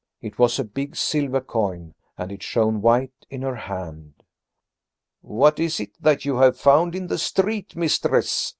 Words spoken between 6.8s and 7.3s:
in the